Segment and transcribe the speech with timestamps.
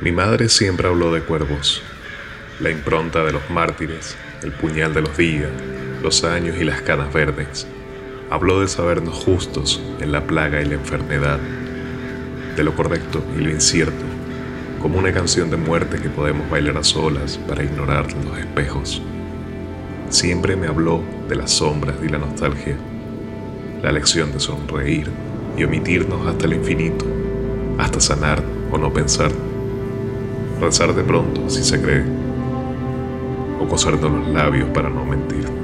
[0.00, 1.80] Mi madre siempre habló de cuervos,
[2.58, 5.50] la impronta de los mártires, el puñal de los días,
[6.02, 7.64] los años y las canas verdes.
[8.28, 11.38] Habló de sabernos justos en la plaga y la enfermedad,
[12.56, 14.04] de lo correcto y lo incierto,
[14.82, 19.00] como una canción de muerte que podemos bailar a solas para ignorar los espejos.
[20.08, 22.76] Siempre me habló de las sombras y la nostalgia,
[23.80, 25.08] la lección de sonreír
[25.56, 27.06] y omitirnos hasta el infinito,
[27.78, 28.42] hasta sanar
[28.72, 29.30] o no pensar,
[30.60, 32.04] rezar de pronto si se cree,
[33.60, 35.63] o cosernos los labios para no mentir.